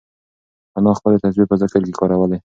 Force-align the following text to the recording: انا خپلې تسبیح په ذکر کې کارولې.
انا 0.77 0.91
خپلې 0.99 1.17
تسبیح 1.23 1.45
په 1.49 1.55
ذکر 1.61 1.81
کې 1.85 1.93
کارولې. 1.99 2.37